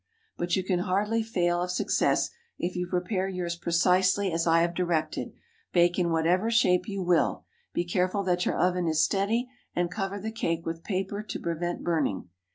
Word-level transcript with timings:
But 0.35 0.55
you 0.55 0.63
can 0.63 0.79
hardly 0.79 1.21
fail 1.21 1.61
of 1.61 1.69
success 1.69 2.31
if 2.57 2.75
you 2.75 2.87
prepare 2.87 3.29
yours 3.29 3.55
precisely 3.55 4.31
as 4.33 4.47
I 4.47 4.61
have 4.63 4.73
directed, 4.73 5.31
bake 5.73 5.99
in 5.99 6.09
whatever 6.09 6.49
shape 6.49 6.87
you 6.87 7.03
will. 7.03 7.45
Be 7.71 7.85
careful 7.85 8.23
that 8.23 8.43
your 8.47 8.57
oven 8.59 8.87
is 8.87 9.03
steady, 9.05 9.47
and 9.75 9.91
cover 9.91 10.19
the 10.19 10.31
cake 10.31 10.65
with 10.65 10.83
paper 10.83 11.21
to 11.21 11.39
prevent 11.39 11.83
burning. 11.83 12.29